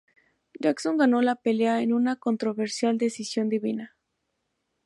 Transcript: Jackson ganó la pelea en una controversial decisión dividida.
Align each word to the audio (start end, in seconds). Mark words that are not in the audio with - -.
Jackson 0.59 0.97
ganó 0.97 1.21
la 1.21 1.35
pelea 1.35 1.83
en 1.83 1.93
una 1.93 2.15
controversial 2.15 2.97
decisión 2.97 3.49
dividida. 3.49 3.95